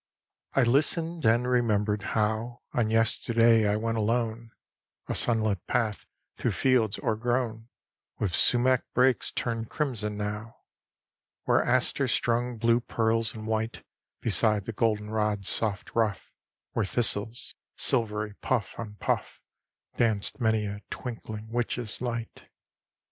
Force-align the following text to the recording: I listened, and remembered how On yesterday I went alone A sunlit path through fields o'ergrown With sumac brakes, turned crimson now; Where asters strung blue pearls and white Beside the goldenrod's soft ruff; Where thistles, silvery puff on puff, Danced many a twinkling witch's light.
I 0.53 0.63
listened, 0.63 1.25
and 1.25 1.47
remembered 1.47 2.01
how 2.17 2.61
On 2.73 2.89
yesterday 2.89 3.67
I 3.67 3.75
went 3.75 3.99
alone 3.99 4.49
A 5.07 5.13
sunlit 5.13 5.63
path 5.67 6.07
through 6.35 6.53
fields 6.53 6.97
o'ergrown 7.03 7.69
With 8.17 8.33
sumac 8.33 8.83
brakes, 8.95 9.29
turned 9.29 9.69
crimson 9.69 10.17
now; 10.17 10.55
Where 11.43 11.61
asters 11.63 12.11
strung 12.13 12.57
blue 12.57 12.79
pearls 12.79 13.35
and 13.35 13.45
white 13.45 13.83
Beside 14.21 14.65
the 14.65 14.73
goldenrod's 14.73 15.47
soft 15.49 15.93
ruff; 15.93 16.31
Where 16.71 16.83
thistles, 16.85 17.53
silvery 17.77 18.33
puff 18.41 18.79
on 18.79 18.95
puff, 18.95 19.39
Danced 19.97 20.39
many 20.41 20.65
a 20.65 20.81
twinkling 20.89 21.47
witch's 21.51 22.01
light. 22.01 22.49